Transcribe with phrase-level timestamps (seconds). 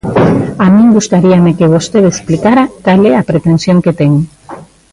[0.65, 4.11] A min gustaríame que vostede explicara cal é a pretensión que ten.